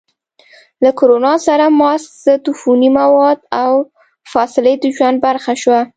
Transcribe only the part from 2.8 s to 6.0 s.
مواد، او فاصلې د ژوند برخه شوه.